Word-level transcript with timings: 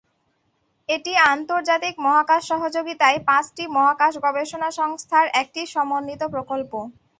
এটি 0.89 1.11
আন্তর্জাতিক 1.31 1.93
মহাকাশ 2.05 2.41
সহযোগিতায় 2.51 3.19
পাঁচটি 3.27 3.63
মহাকাশ 3.75 4.13
গবেষণা 4.25 4.69
সংস্থার 4.79 5.25
একটি 5.41 5.61
সমন্বিত 5.73 6.21
প্রকল্প। 6.33 6.71